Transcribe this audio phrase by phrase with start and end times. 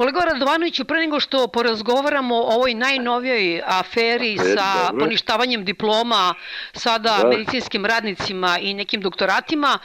[0.00, 5.04] Kolega Radovanoviću, pre nego što porazgovaramo o ovoj najnovijoj aferi E, sa dobro.
[5.04, 6.34] poništavanjem diploma
[6.72, 7.28] sada Da.
[7.28, 9.78] medicinskim radnicima i nekim doktoratima,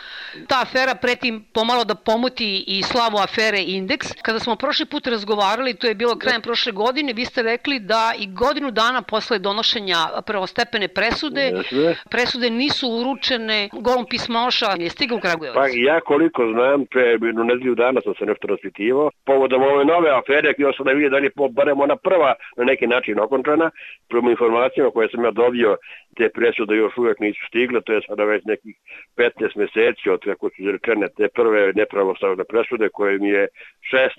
[0.48, 4.08] ta afera pretim pomalo da pomuti i slavu afere Indeks.
[4.22, 8.14] Kada smo prošli put razgovarali, to je bilo krajem prošle godine, vi ste rekli da
[8.20, 11.96] i godinu dana posle donošenja prvostepene presude, Jeste.
[12.10, 15.56] presude nisu uručene golom pismoša, je stigao u Kragujevac.
[15.56, 19.10] Pa ja koliko znam, pre jednu nedelju dana sam se nešto raspitivao.
[19.26, 22.64] Povodom ove nove afere, htio sam da vidim da li je barem ona prva na
[22.64, 23.72] neki način okončana.
[24.10, 25.78] Prema informacijama koje sam ja dobio,
[26.18, 28.76] te presude još uvek nisu stigle, to je sada već nekih
[29.18, 33.48] 15 meseci od kako su izrečene te prve nepravoslavne presude koje mi je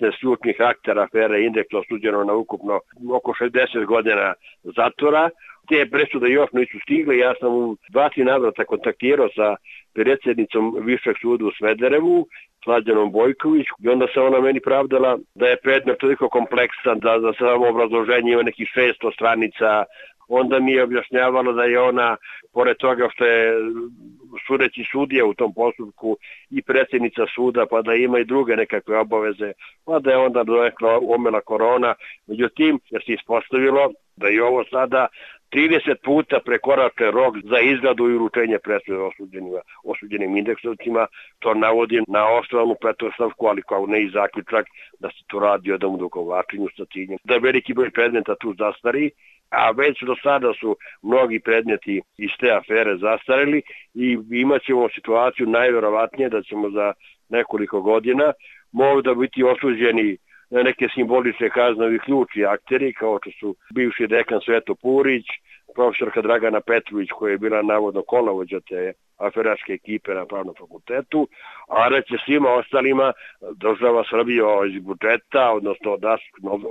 [0.01, 2.79] 16 ključnih aktera afere Indeks osuđeno na ukupno
[3.11, 4.33] oko 60 godina
[4.63, 5.29] zatvora.
[5.69, 9.55] Te presude još nisu stigle, ja sam u dva tri navrata kontaktirao sa
[9.93, 12.27] predsjednicom Višeg suda u Smederevu,
[12.63, 17.33] Slađanom Bojković, i onda se ona meni pravdala da je predmet toliko kompleksan, da za
[17.39, 19.83] samo obrazloženje ima nekih 600 stranica,
[20.27, 22.17] onda mi je objašnjavala da je ona,
[22.53, 23.53] pored toga što je
[24.47, 26.17] sudeći sudija u tom postupku
[26.49, 29.51] i predsjednica suda, pa da ima i druge nekakve obaveze,
[29.85, 31.93] pa da je onda doekla omela korona.
[32.27, 35.07] Međutim, jer se ispostavilo da je ovo sada
[35.51, 41.07] 30 puta prekorače rok za izradu i uručenje presude osuđenima, osuđenim indeksovcima,
[41.39, 44.65] to navodi na osnovnu pretpostavku, ali kao ne i zaključak
[44.99, 47.17] da se to radi o jednom odugovlačenju sa ciljem.
[47.23, 49.11] Da veliki broj predmeta tu zastari,
[49.49, 53.61] a već do sada su mnogi predmeti iz te afere zastarili
[53.93, 56.93] i imat ćemo situaciju najverovatnije da ćemo za
[57.29, 58.33] nekoliko godina
[58.71, 60.17] možda biti osuđeni
[60.49, 65.25] na neke simbolične kaznovi ključi akteri kao što su bivši dekan Sveto Purić,
[65.77, 71.27] profesorka Dragana Petrović koja je bila navodno kolovođa te aferačke ekipe na pravnom fakultetu,
[71.67, 73.13] a da će svima ostalima
[73.55, 76.21] država Srbija iz budžeta, odnosno od, nas,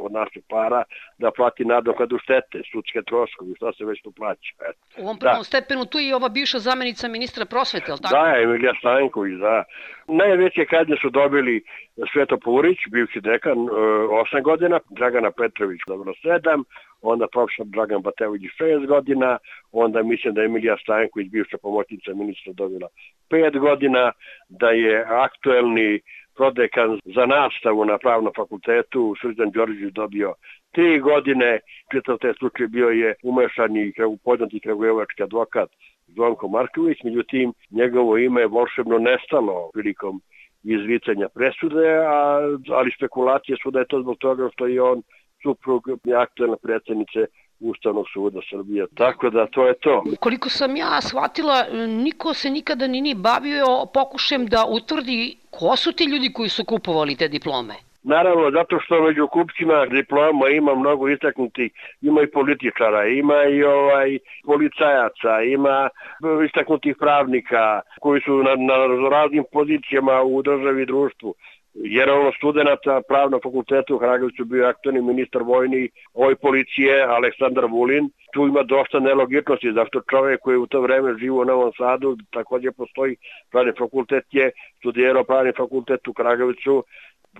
[0.06, 0.82] od naših para,
[1.18, 4.52] da plati nadoknadu štete, sudske troškovi, šta se već tu plaća.
[4.68, 5.02] Eto.
[5.02, 8.14] U ovom prvom stepenu tu je i ova bivša zamenica ministra prosvete, je li tako?
[8.14, 9.64] Da, Emilija Stanković, da.
[10.08, 11.64] Najveće kazne su dobili
[12.12, 16.64] Sveto Purić, bivši dekan, 8 godina, Dragana Petrović, dobro 7,
[17.02, 19.38] onda profesor Dragan Batević 6 godina,
[19.72, 22.88] onda mislim da je Emilija Stanković, bivša pomoćnica ministra, dobila
[23.30, 24.12] 5 godina,
[24.48, 26.00] da je aktuelni
[26.36, 30.34] prodekan za nastavu na pravnom fakultetu, Srđan Đorđević dobio
[30.72, 31.60] tri godine,
[31.92, 33.92] čitav taj slučaj bio je umešan i
[34.24, 35.68] poznati kragujevački advokat
[36.06, 40.20] Zvonko Marković, međutim njegovo ime je volšebno nestalo prilikom
[40.64, 42.40] izricanja presude, a,
[42.70, 45.02] ali spekulacije su da je to zbog toga što je on
[45.46, 45.82] suprug
[46.24, 47.26] aktualne predsjednice
[47.60, 48.86] Ustavnog suda Srbije.
[48.94, 50.04] Tako da to je to.
[50.20, 55.92] Koliko sam ja shvatila, niko se nikada ni ni bavio pokušajem da utvrdi ko su
[55.92, 57.74] ti ljudi koji su kupovali te diplome.
[58.02, 61.70] Naravno, zato što među kupcima diploma ima mnogo istaknutih,
[62.02, 65.88] ima i političara, ima i ovaj policajaca, ima
[66.46, 71.34] istaknutih pravnika koji su na, na raznim pozicijama u državi i društvu.
[71.84, 78.10] Jer ono studenta pravnog fakulteta u Hragovicu bio aktualni ministar vojni ovoj policije Aleksandar Vulin.
[78.32, 82.72] Tu ima dosta nelogičnosti, zašto čovjek koji u to vreme živo u Novom Sadu, takođe
[82.72, 83.16] postoji
[83.50, 86.84] pravni fakultet, je studirao pravni fakultet u Kragovicu,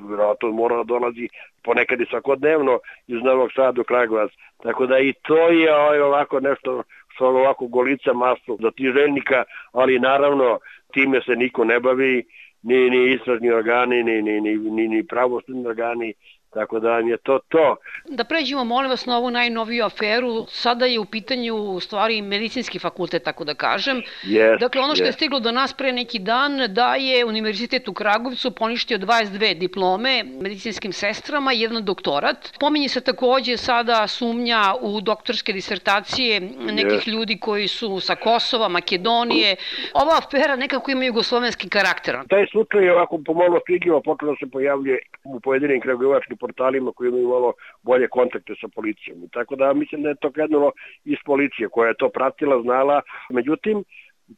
[0.09, 1.29] vjerojatno mora da dolazi
[1.65, 4.31] ponekad i svakodnevno iz Novog Sada u Kragovac.
[4.63, 6.83] Tako da i to je ovaj, ovako nešto
[7.15, 10.59] što ovako golica masno za ti željnika, ali naravno
[10.93, 12.25] time se niko ne bavi,
[12.67, 16.13] ni, ni istražni organi, ni, ni, ni, ni, ni pravosudni organi,
[16.57, 17.77] Tako da vam je to to.
[18.09, 20.47] Da pređemo, molim vas, na ovu najnoviju aferu.
[20.49, 24.03] Sada je u pitanju u stvari medicinski fakultet, tako da kažem.
[24.25, 25.07] Yes, dakle, ono što yes.
[25.07, 30.25] je stiglo do nas pre neki dan, da je Univerzitet u Kragovcu poništio 22 diplome
[30.41, 32.53] medicinskim sestrama i jedan doktorat.
[32.61, 37.11] Pominje se takođe sada sumnja u doktorske disertacije nekih Yes.
[37.13, 39.57] ljudi koji su sa Kosova, Makedonije.
[39.95, 42.17] Ova afera nekako ima jugoslovenski karakter.
[42.29, 43.61] Taj slučaj je ovako pomalo
[44.05, 47.53] počeo da se pojavljuje u pojedinim kragujevačkim portalima koji imaju malo
[47.83, 49.29] bolje kontakte sa policijom.
[49.33, 50.73] Tako da mislim da je to krenulo
[51.05, 53.03] iz policije koja je to pratila, znala.
[53.31, 53.85] Međutim,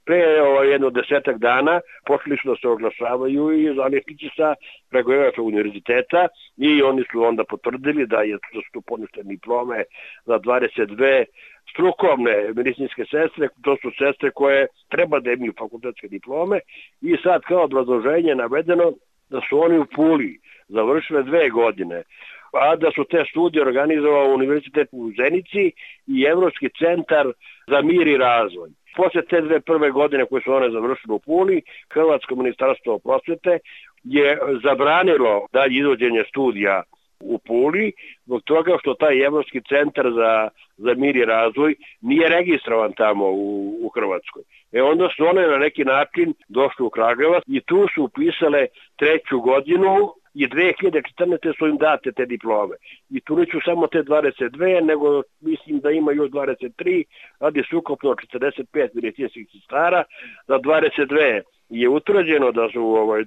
[0.05, 4.55] pre ovo, jedno desetak dana počeli su da se oglašavaju i zanetici sa
[4.91, 9.85] Kragujevačkog univerziteta i oni su onda potvrdili da je da su poništene diplome
[10.27, 11.25] za 22
[11.73, 16.61] strukovne medicinske sestre, to su sestre koje treba da imaju fakultetske diplome
[17.01, 18.93] i sad kao obrazloženje navedeno
[19.31, 20.39] da su oni u Puli
[20.69, 22.03] završile dve godine,
[22.53, 25.73] a da su te studije organizovao Univerzitet u Zenici
[26.07, 27.27] i Evropski centar
[27.67, 28.71] za mir i razvoj.
[28.97, 33.59] Posle te dve prve godine koje su one završile u Puli, Hrvatsko ministarstvo prosvete
[34.05, 36.83] je zabranilo dalje izvođenje studija
[37.21, 37.93] u Puli,
[38.25, 43.79] zbog toga što taj Evropski centar za, za mir i razvoj nije registrovan tamo u,
[43.87, 44.43] u Hrvatskoj.
[44.73, 48.67] E onda su one na neki način došli u Kragujevac i tu su upisale
[48.97, 51.59] treću godinu i 2014.
[51.59, 52.77] su im date te diplome.
[53.11, 57.05] I tu neću samo te 22, nego mislim da ima još 23,
[57.41, 60.05] radi su ukupno 45 medicinskih sestara,
[60.47, 63.25] za 22 je utvrđeno da su ovaj,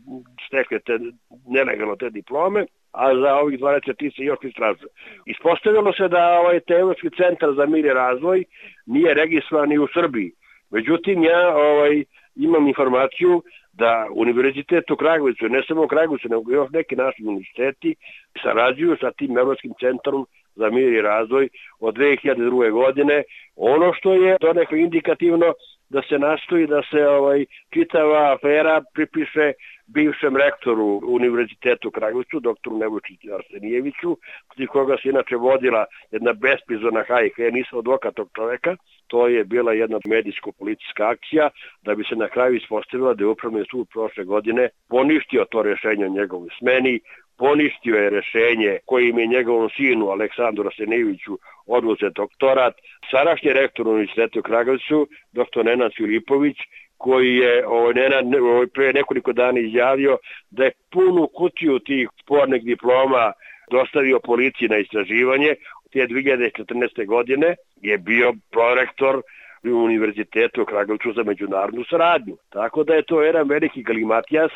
[0.48, 1.00] stekle te,
[1.48, 4.90] nelegalno te diplome, a za ovih 23 se još istražuje.
[5.26, 8.44] Ispostavilo se da ovaj Teoretski centar za mir i razvoj
[8.86, 10.32] nije registrovan i u Srbiji.
[10.70, 12.04] Međutim, ja ovaj,
[12.36, 13.44] imam informaciju
[13.74, 17.96] da univerzitet u Kragovicu, ne samo u Kragovicu, nego još neki naši univerziteti
[18.44, 21.50] sarađuju sa tim Evropskim centrom za mir i razvoj
[21.80, 22.72] od 2002.
[22.72, 23.24] godine.
[23.56, 25.54] Ono što je to neko indikativno
[25.94, 29.54] da se nastoji da se ovaj čitava afera pripiše
[29.88, 34.18] bivšem rektoru Univerzitetu u Kragovicu, doktoru Nebojčiću Arsenijeviću,
[34.48, 38.76] protiv koga se inače vodila jedna besprizorna hajka, ja nisam advokat tog čoveka,
[39.08, 41.50] to je bila jedna medijsko-politička akcija,
[41.82, 46.06] da bi se na kraju ispostavila da je upravni sud prošle godine poništio to rešenje
[46.06, 47.00] o njegovoj smeni,
[47.44, 51.34] poništio je rešenje kojim je njegovom sinu Aleksandru Arsenijeviću
[51.78, 52.74] oduzet doktorat.
[53.12, 56.58] Sadašnji rektor Univerzitetu u Kragovicu, doktor Nenad Filipović,
[56.98, 60.18] koji je ovaj, Nenad ovaj, pre nekoliko dana izjavio
[60.50, 63.34] da je punu kutiju tih spornih diploma
[63.72, 65.56] dostavio policiji na istraživanje.
[65.92, 67.06] Te 2014.
[67.06, 69.22] godine je bio prorektor
[69.64, 72.38] Univerzitetu u Kragovicu za međunarodnu saradnju.
[72.50, 74.52] Tako da je to jedan veliki galimatijas.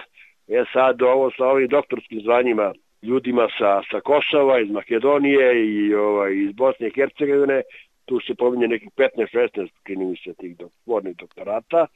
[0.47, 6.33] E sad ovo sa ovim doktorskim zvanjima ljudima sa, sa Kosova, iz Makedonije i ovaj,
[6.35, 7.61] iz Bosne i Hercegovine,
[8.05, 10.71] tu se pominje nekih 15-16, čini mi se, tih dok,
[11.17, 11.87] doktorata.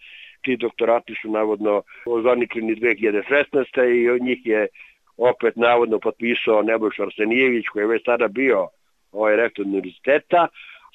[0.42, 4.04] Ti doktorati su navodno ozvaničeni 2016.
[4.04, 4.68] i od njih je
[5.18, 8.68] opet navodno potpisao Nebojš Arsenijević, koji je već tada bio
[9.12, 10.48] ovaj rektor univerziteta.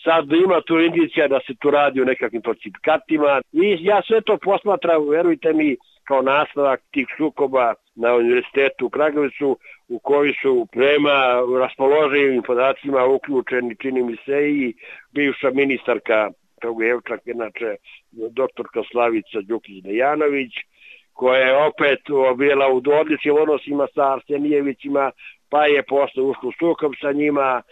[0.05, 4.39] Sad ima tu indicija da se tu radi o nekakvim falsifikatima i ja sve to
[4.39, 9.59] posmatram, verujte mi, kao nastavak tih sukoba na univerzitetu u Kragovicu
[9.89, 11.17] u koji su prema
[11.61, 14.75] raspoloživim podacima uključeni, čini mi se, i
[15.13, 16.31] bivša ministarka
[16.61, 17.77] Kragujevčak, inače
[18.13, 20.53] doktorka Slavica Đukić-Dejanović,
[21.13, 22.01] koja je opet
[22.37, 25.11] bila u odličnim odnosima sa Arsenijevićima,
[25.51, 27.63] pa je posle ušlo sukob sa njima,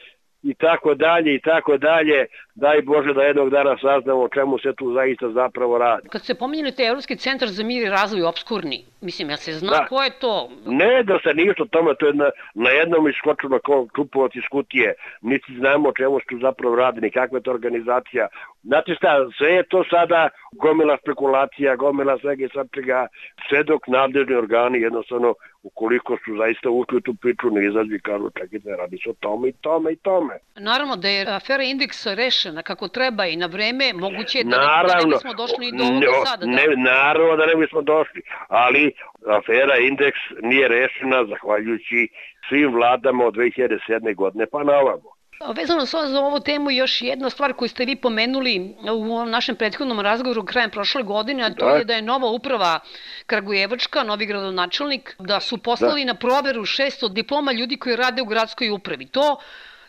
[0.42, 2.26] i tako dalje i tako dalje.
[2.54, 6.08] Daj Bože da jednog dana saznamo o čemu se tu zaista zapravo radi.
[6.08, 9.70] Kad se pominjali te Evropski centar za mir i razvoj obskurni, mislim, ja se zna
[9.70, 9.86] da.
[9.86, 10.50] ko je to?
[10.66, 14.94] Ne da se ništa tome, to je na, na jednom iskočeno kao čupovac iz kutije.
[15.22, 18.28] Niti znamo o čemu se tu zapravo radi, ni kakva je to organizacija.
[18.62, 23.06] Znate šta, sve je to sada gomila spekulacija, gomila svega i svačega,
[23.48, 28.00] sve dok nadležni organi jednostavno ukoliko su zaista ušli u tu priču ne izađu i
[28.00, 30.34] kažu čekajte, radi se o tome i tome i tome.
[30.56, 34.88] Naravno da je afera indeks rešena kako treba i na vreme, moguće je da, naravno,
[34.88, 36.46] da ne bismo došli i do ovoga sada.
[36.46, 36.52] Da.
[36.52, 38.92] Ne, naravno da ne bismo došli, ali
[39.38, 42.08] afera indeks nije rešena zahvaljujući
[42.48, 44.14] svim vladama od 2007.
[44.14, 45.21] godine pa na ovamo.
[45.56, 50.44] Vezano za ovu temu još jedna stvar koju ste vi pomenuli u našem prethodnom razgovoru
[50.44, 51.76] krajem prošle godine, a to da.
[51.76, 52.80] je da je nova uprava
[53.26, 56.12] Kragujevačka, novi gradonačelnik, da su poslali da.
[56.12, 59.06] na proveru 600 diploma ljudi koji rade u gradskoj upravi.
[59.06, 59.36] To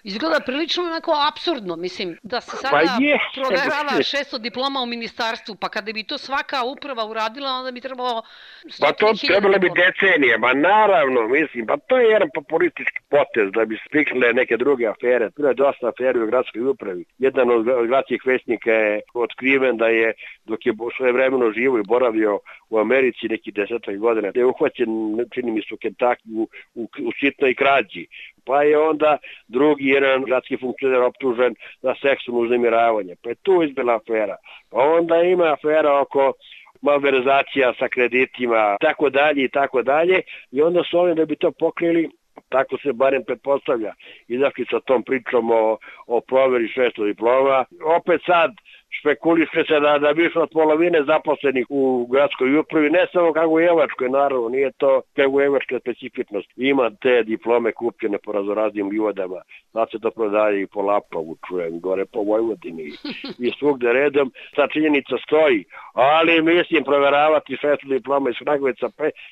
[0.04, 3.18] izgleda prilično onako absurdno, mislim, da se sada pa je.
[3.34, 8.24] proverava 600 diploma u ministarstvu, pa kada bi to svaka uprava uradila, onda bi trebalo...
[8.80, 13.66] Pa to trebalo bi decenije, ma naravno, mislim, pa to je jedan populistički potez da
[13.66, 15.30] bi spikle neke druge afere.
[15.36, 17.06] Bilo je dosta afere u gradskoj upravi.
[17.18, 20.14] Jedan od gradskih većnika je otkriven da je,
[20.46, 22.40] dok je svoje vremeno živo i boravio
[22.70, 24.90] u Americi neki desetak godina, da je uhvaćen,
[25.34, 28.08] čini mi se, u Kentucky u, u, u sitnoj krađi
[28.46, 33.16] pa je onda drugi jedan gradski funkcioner optužen za seksualno uznemiravanje.
[33.24, 34.36] Pa je tu izbila afera.
[34.70, 36.34] Pa onda ima afera oko
[36.82, 40.22] malverzacija sa kreditima, tako dalje i tako dalje.
[40.52, 42.10] I onda su oni da bi to pokrili
[42.50, 43.94] tako se barem pretpostavlja,
[44.28, 47.66] izašli sa tom pričom o, o proveri 600 diploma.
[47.98, 48.52] Opet sad
[49.00, 53.60] špekuliše se da, da više od polovine zaposlenih u gradskoj upravi, ne samo kako u
[53.60, 56.50] Evačkoj, naravno, nije to kako Evačka specifičnost.
[56.56, 59.42] Ima te diplome kupljene po razoraznim livadama,
[59.74, 62.84] sad se to prodaje i po Lapavu, čujem, gore po Vojvodini
[63.46, 64.32] i svugde redom.
[64.56, 68.88] Ta činjenica stoji, ali mislim proveravati šestu diploma iz Kragovica,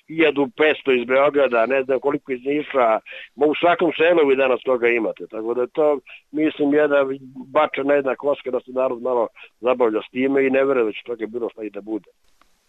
[0.10, 3.00] 1500 iz Beograda, ne znam koliko iz Niša,
[3.36, 6.00] u svakom selu vi danas toga imate, tako da to,
[6.32, 7.06] mislim, jedna
[7.54, 9.28] bačena jedna koska da se narod malo
[9.60, 12.10] zabavlja s time i ne vere da će toga bilo šta i da bude.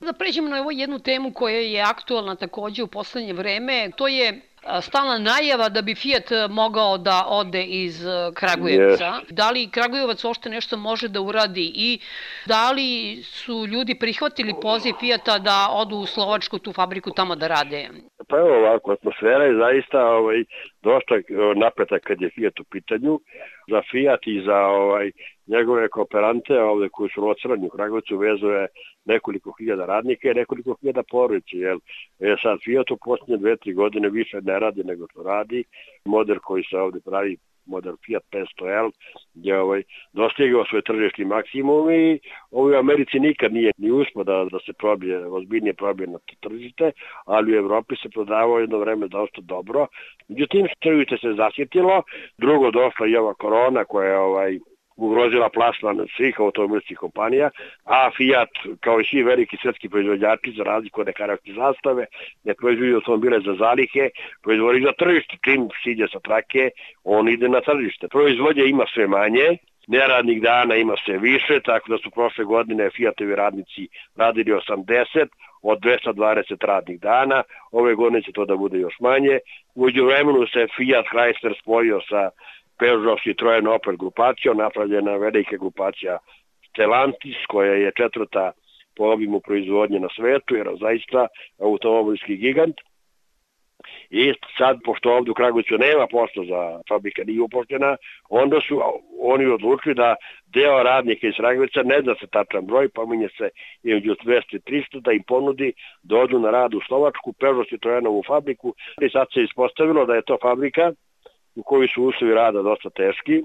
[0.00, 4.40] Da pređemo na ovo jednu temu koja je aktualna takođe u poslednje vreme, to je
[4.80, 9.04] stalna najava da bi Fiat mogao da ode iz Kragujevca.
[9.04, 9.30] Yes.
[9.30, 11.98] Da li Kragujevac uopšte nešto može da uradi i
[12.46, 17.48] da li su ljudi prihvatili poziv Fiata da odu u Slovačku tu fabriku tamo da
[17.48, 17.88] rade?
[18.28, 20.44] Pa evo ovako, atmosfera je zaista ovaj,
[20.82, 21.14] dosta
[21.56, 23.20] napeta kad je Fiat u pitanju.
[23.70, 25.10] Za Fiat i za ovaj,
[25.56, 28.66] njegove kooperante ovde koji su locirani u Kragovicu vezuje
[29.04, 31.56] nekoliko hiljada radnika i nekoliko hiljada porodice.
[31.56, 31.78] Jel?
[32.20, 35.64] E sad, Fiat u posljednje dve, tri godine više ne radi nego što radi.
[36.04, 38.90] Model koji se ovde pravi model Fiat 500L
[39.34, 39.82] je ovaj,
[40.12, 42.18] dostigao svoj tržišni maksimum i
[42.50, 46.34] ovaj u Americi nikad nije ni uspio da, da se probije, ozbiljnije probije na to
[46.48, 46.92] tržište,
[47.26, 49.86] ali u Evropi se prodavao jedno vreme dosta dobro.
[50.28, 52.02] Međutim, tržište se zasjetilo,
[52.38, 54.58] drugo došla i ova korona koja je ovaj,
[55.02, 57.50] ugrozila plasman svih automobilskih kompanija,
[57.84, 62.06] a Fiat, kao i svi veliki svetski proizvođači, za razliku od nekarakti zastave,
[62.44, 64.10] ne proizvodi automobile za zalihe,
[64.42, 65.36] proizvodi za tržište.
[65.44, 66.70] Čim siđe sa trake,
[67.04, 68.08] on ide na tržište.
[68.08, 69.48] Proizvodnje ima sve manje,
[69.86, 75.26] neradnih dana ima sve više, tako da su prošle godine Fiatovi radnici radili 80,
[75.62, 77.42] od 220 radnih dana,
[77.72, 79.38] ove godine će to da bude još manje.
[79.74, 82.30] Uđu vremenu se Fiat Chrysler spojio sa
[82.82, 86.18] Peugeot Citroen Opel grupacijom, napravljena velika grupacija
[86.68, 88.52] Stellantis, koja je četvrta
[88.96, 91.26] po obimu proizvodnje na svetu, jer zaista
[91.60, 92.76] automobilski gigant.
[94.10, 97.96] I sad, pošto ovde u Kragovicu nema posla za fabrika nije upoštena,
[98.28, 98.82] onda su
[99.20, 100.14] oni odlučili da
[100.46, 103.50] deo radnika iz Kragovica, ne zna se tačan broj, pominje se
[103.82, 105.72] između 200 i 300, da im ponudi
[106.02, 108.74] da odu na rad u Slovačku, Peugeot Citroenovu fabriku.
[109.00, 110.92] I sad se ispostavilo da je to fabrika
[111.54, 113.42] u kojoj su uslovi rada dosta teški,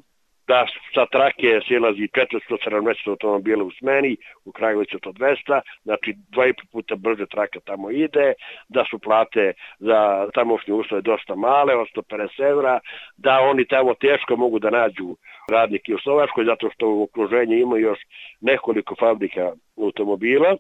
[0.48, 6.54] da sa trake silazi 470 automobila u smeni, u Kragovicu to 200, znači dva i
[6.72, 8.34] puta brže traka tamo ide,
[8.70, 12.80] da su plate za tamošnje uslove dosta male, od 150 evra,
[13.18, 15.16] da oni tamo teško mogu da nađu
[15.52, 18.00] radnike u Slovačkoj, zato što u okruženju ima još
[18.42, 20.58] nekoliko fabrika automobila,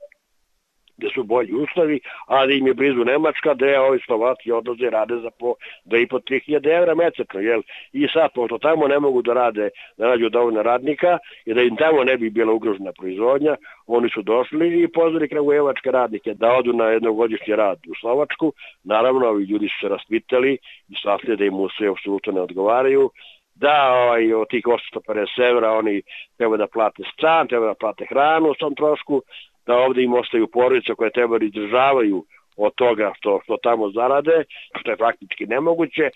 [0.97, 5.29] gde su bolji uslovi, ali im je blizu Nemačka, gde ovi Slovaci odlaze rade za
[5.39, 5.53] po
[5.85, 7.61] 2.500-3000 evra mesečno, jel?
[7.93, 11.75] I sad, pošto tamo ne mogu da rade, da nađu dovoljno radnika i da im
[11.75, 13.55] tamo ne bi bila ugrožena proizvodnja,
[13.87, 18.53] oni su došli i pozvali kragujevačke radnike da odu na jednogodišnji rad u Slovačku.
[18.83, 20.57] Naravno, ovi ljudi su se raspitali
[20.89, 23.11] i shvatili da im sve apsolutno ne odgovaraju,
[23.55, 26.01] da ovaj, od tih 850 evra oni
[26.37, 29.21] treba da plate stan, treba da plate hranu u tom trošku,
[29.67, 32.25] da ovde im ostaju porodice koje treba da izdržavaju
[32.57, 34.43] od toga što, što tamo zarade,
[34.79, 36.09] što je praktički nemoguće.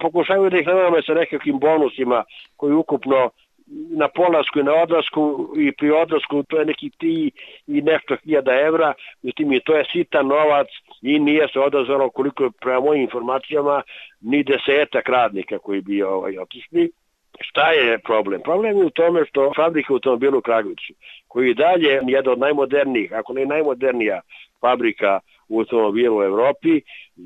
[0.00, 2.24] Pokušaju da ih navame sa nekakvim bonusima
[2.56, 3.30] koji ukupno
[3.90, 7.30] na polasku i na odlasku i pri odlasku to je neki ti
[7.66, 10.66] i nešto hiljada evra, međutim i to je sitan novac
[11.02, 13.82] i nije se odazvalo koliko je prema mojim informacijama
[14.20, 16.90] ni desetak radnika koji bi ovaj, otišli.
[17.40, 18.40] Šta je problem?
[18.42, 20.92] Problem je u tome što fabrika automobila u Kragovicu,
[21.28, 24.20] koji dalje jedna od najmodernijih, ako ne najmodernija
[24.60, 26.80] fabrika u automobilu u Evropi,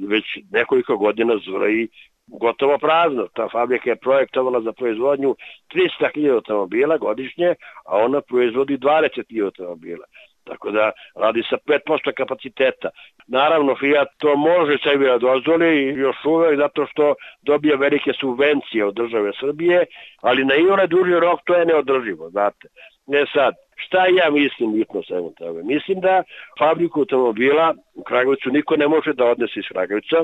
[0.08, 1.88] već nekoliko godina zura i
[2.26, 3.26] gotovo prazno.
[3.34, 5.36] Ta fabrika je projektovala za proizvodnju
[5.74, 7.54] 300.000 automobila godišnje,
[7.84, 10.04] a ona proizvodi 20.000 automobila.
[10.44, 12.88] Tako da radi sa 5% kapaciteta.
[13.26, 18.94] Naravno, Fiat to može sebi da dozvoli još uvek zato što dobija velike subvencije od
[18.94, 19.86] države Srbije,
[20.20, 22.68] ali na iole duži rok to je neodrživo, znate.
[23.06, 25.62] Ne sad, šta ja mislim bitno svemu tome?
[25.62, 26.22] Mislim da
[26.58, 30.16] fabriku automobila u Kragovicu niko ne može da odnese iz Kragovica,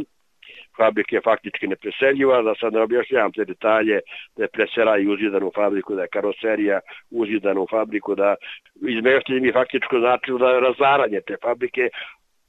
[0.81, 4.01] fabrika je faktički nepreseljiva, da sad ne objašnjavam te detalje,
[4.37, 6.81] da je i uzidan u fabriku, da je karoserija
[7.11, 8.35] uzidana u fabriku, da
[8.89, 11.89] izmeštanje mi faktičko znači da je razaranje te fabrike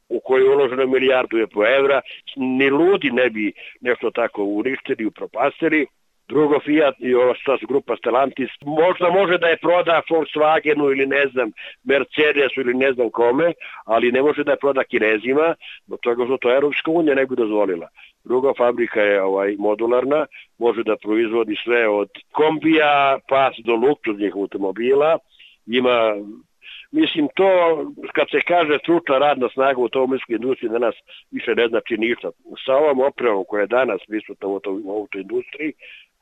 [0.10, 2.02] u kojoj je uloženo milijardu je po evra,
[2.36, 5.86] ni ludi ne bi nešto tako uništili, upropastili,
[6.30, 11.24] drugo Fiat i ova stas grupa Stellantis, možda može da je proda Volkswagenu ili ne
[11.32, 11.52] znam
[11.84, 13.54] Mercedesu ili ne znam kome,
[13.86, 15.56] ali ne može da je proda Kinezima,
[15.86, 17.88] zbog toga što to Europska unija ne bi dozvolila.
[18.24, 20.26] Druga fabrika je ovaj modularna,
[20.58, 25.18] može da proizvodi sve od kombija pa do luksuznih automobila,
[25.68, 26.16] ima
[26.92, 27.50] Mislim, to,
[28.14, 30.96] kad se kaže stručna radna snaga u automobilskoj industriji, danas
[31.32, 32.30] više ne znači ništa.
[32.66, 35.74] Sa ovom opremom koja je danas prisutna u autoindustriji,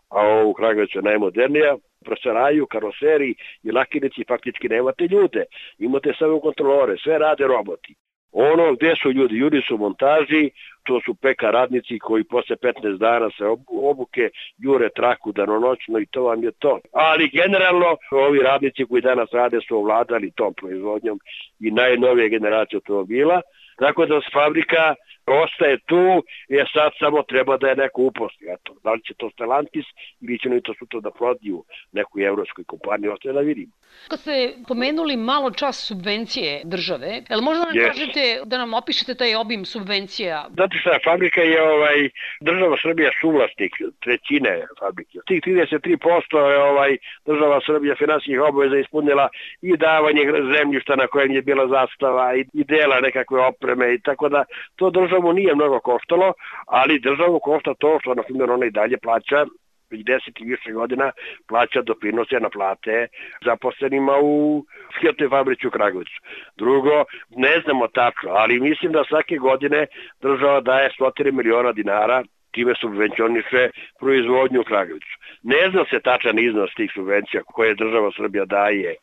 [0.09, 5.43] a ovo u Kragovicu je najmodernija, proseraju, karoseri i lakinici faktički nemate ljude,
[5.77, 7.95] imate samo kontrolore, sve rade roboti.
[8.31, 10.49] Ono gde su ljudi, ljudi su montaži,
[10.83, 16.23] to su peka radnici koji posle 15 dana se obuke jure traku danonoćno i to
[16.23, 16.79] vam je to.
[16.93, 21.19] Ali generalno ovi radnici koji danas rade su ovladali tom proizvodnjom
[21.59, 23.41] i najnovije generacije automobila,
[23.77, 24.95] Tako da fabrika
[25.27, 28.47] ostaje tu, je sad samo treba da je neko uposli.
[28.55, 29.85] Eto, da li će to Stellantis
[30.21, 33.71] ili će oni to sutra da prodiju nekoj evropskoj kompaniji, ostaje da vidimo.
[34.09, 37.87] Kad ste pomenuli malo čas subvencije države, jel možda nam yes.
[37.87, 40.45] kažete da nam opišete taj obim subvencija?
[40.53, 42.09] Znate šta, fabrika je ovaj,
[42.41, 45.19] država Srbija suvlasnik trećine fabrike.
[45.27, 49.29] Tih 33% je ovaj, država Srbija finansijih obaveza ispunila
[49.61, 50.23] i davanje
[50.57, 54.43] zemljišta na kojem je bila zastava i, i dela nekakve opreme i tako da
[54.75, 56.33] to državu nije mnogo koštalo,
[56.67, 59.45] ali državu košta to što, na primjer, ona i dalje plaća
[59.91, 61.11] već deset i više godina
[61.47, 63.07] plaća doprinose na plate
[63.45, 64.65] zaposlenima u
[64.99, 66.19] Fiatoj fabrici u Kragovicu.
[66.57, 69.87] Drugo, ne znamo tačno, ali mislim da svake godine
[70.21, 73.69] država daje stotine miliona dinara time subvencioniše
[73.99, 75.13] proizvodnju u Kragovicu.
[75.43, 78.95] Ne zna se tačan iznos tih subvencija koje država Srbija daje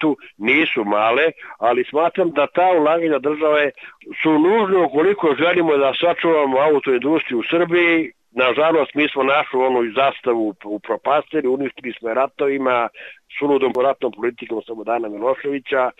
[0.00, 1.26] tu nisu male,
[1.58, 3.70] ali smatram da ta ulaganja države
[4.22, 8.12] su nužne ukoliko želimo da sačuvamo autoindustriju u Srbiji.
[8.30, 12.88] Nažalost, mi smo našu onu zastavu u propasteri, uništili smo ratovima,
[13.38, 15.90] suludom ratnom politikom Slobodana Miloševića.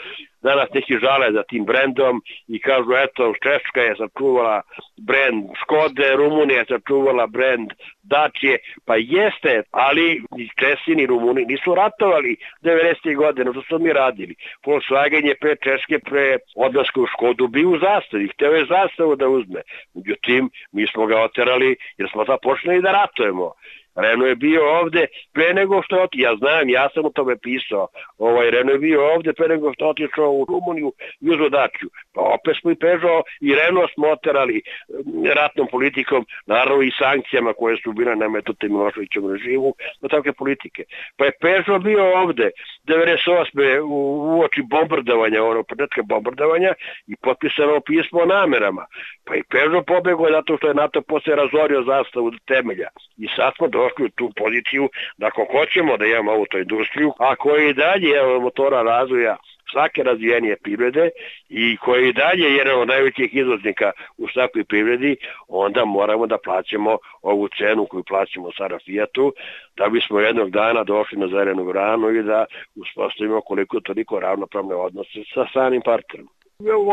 [0.43, 4.63] Danas neki žale za tim brendom i kažu, eto, Češka je sačuvala
[5.09, 7.71] brend Škode, Rumunija je sačuvala brend
[8.03, 8.59] Dačije.
[8.87, 10.23] Pa jeste, ali
[10.61, 13.17] Česi ni Rumuni nisu ratovali 90.
[13.17, 14.35] godine, što smo mi radili.
[14.67, 19.29] Volkswagen je pre Češke, pre odlaska u Škodu bio u zastavi, hteo je zastavu da
[19.29, 19.61] uzme.
[19.95, 23.53] Međutim, mi smo ga oterali jer smo započeli da ratujemo.
[23.99, 27.87] Reno je bio ovde pre nego što otišao, ja znam, ja sam o tome pisao,
[28.19, 31.91] ovaj, Reno je bio ovde pre nego što otišao u Rumuniju i uzo Dačiju.
[32.15, 37.53] Pa opet smo i Peugeot i Renault smo oterali mm, ratnom politikom, naravno i sankcijama
[37.53, 40.83] koje su bile na metode Miloševićem režimu, na takve politike.
[41.17, 42.51] Pa je Peugeot bio ovde
[42.85, 43.81] 98.
[43.81, 46.73] u, u oči bombardovanja, ono, početka bombardovanja
[47.07, 48.87] i potpisano pismo o namerama.
[49.25, 52.89] Pa i Peugeot pobegao zato što je NATO posle razorio zastavu temelja.
[53.17, 57.75] I sad smo došli u tu poziciju da ako hoćemo da imamo autoindustriju, a koji
[57.75, 59.37] dalje je motora razvoja
[59.73, 61.11] svake razvijenije privrede
[61.49, 65.17] i koji i dalje jedan od najvećih izvoznika u svakoj privredi,
[65.49, 69.33] onda moramo da plaćamo ovu cenu koju plaćamo sada Fiatu,
[69.77, 72.45] da bismo jednog dana došli na zelenu granu i da
[72.77, 76.29] uspostavimo koliko toliko ravnopravne odnose sa stranim partnerom.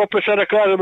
[0.03, 0.79] Opet sada kažem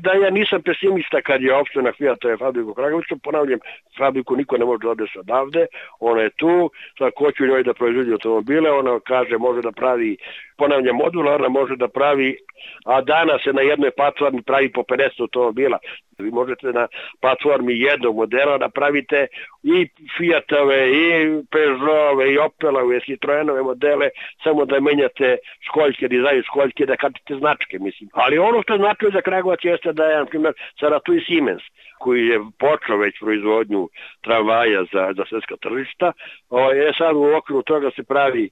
[0.00, 3.58] da ja nisam pesimista kad je opština Fiat je fabriku u Kragovicu, ponavljam,
[3.98, 5.66] fabriku niko ne može da odavde,
[6.00, 10.16] ona je tu, sad ko će njoj da proizvodi automobile, ona kaže može da pravi,
[10.62, 12.36] ponavljam, modularna može da pravi,
[12.84, 15.78] a danas se na jednoj platformi pravi po 50 automobila.
[16.18, 16.86] Vi možete na
[17.20, 19.26] platformi jednog modela da pravite
[19.62, 21.06] i Fiatove, i
[21.50, 24.08] Peugeotove, i Opelove, i Citroenove modele,
[24.44, 25.36] samo da menjate
[25.68, 28.08] školjke, dizajn školjke, da katite značke, mislim.
[28.12, 31.24] Ali ono što je značilo za Kragovac jeste da je, na primjer, sada tu i
[31.26, 31.62] Siemens,
[32.02, 33.88] koji je počeo već proizvodnju
[34.24, 36.12] tramvaja za, za svetska tržišta,
[36.50, 38.50] ovaj, je sad u okviru toga se pravi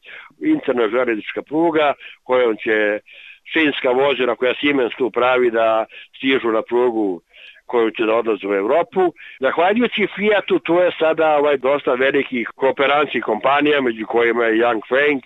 [0.54, 3.00] interna železnička pruga kojom će
[3.52, 5.86] šinska vozila koja Siemens tu pravi da
[6.16, 7.20] stižu na prugu
[7.66, 9.12] koju će da odlaze u Evropu.
[9.40, 15.24] Zahvaljujući Fiatu, tu je sada ovaj, dosta velikih kooperanci kompanija, među kojima je Young Frank,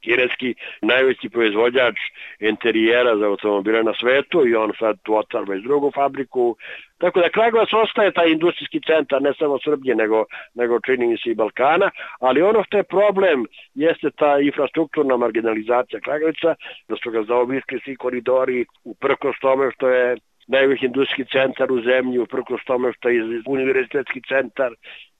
[0.00, 1.96] kineski najveći proizvođač
[2.40, 6.56] interijera za automobile na svetu i on sad tu otvara već drugu fabriku.
[6.98, 11.30] Tako da Kragovac ostaje taj industrijski centar ne samo Srbije nego, nego čini mi se
[11.30, 16.54] i Balkana, ali ono što je problem jeste ta infrastrukturna marginalizacija Kragovica,
[16.88, 22.18] da su ga zaobišli svi koridori uprkos tome što je najveći industrijski centar u zemlji,
[22.18, 24.72] uprkos tome što je univerzitetski centar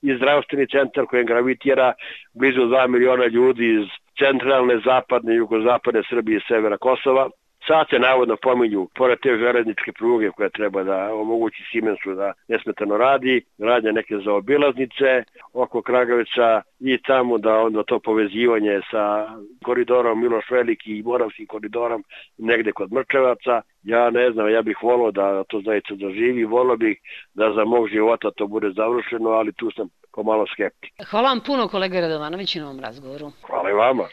[0.02, 1.92] i zdravstveni centar kojem gravitira
[2.34, 7.28] blizu 2 miliona ljudi iz centralne, zapadne, jugozapadne Srbije i severa Kosova.
[7.66, 12.96] Sad se navodno pominju, pored te železničke pruge koja treba da omogući Siemensu da nesmetano
[12.96, 19.26] radi, radnje neke zaobilaznice oko Kragavica i tamo da onda to povezivanje sa
[19.64, 22.04] koridorom Miloš Veliki i Moravskim koridorom
[22.38, 23.62] negde kod Mrčevaca.
[23.82, 26.98] Ja ne znam, ja bih volao da to zaista zaživi, volao bih
[27.34, 30.92] da za mog života to bude završeno, ali tu sam pomalo skeptik.
[31.10, 33.30] Hvala vam puno kolega Radovanović na ovom razgovoru.
[33.46, 34.04] Hvala i vama.